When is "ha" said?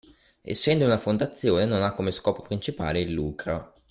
1.83-1.93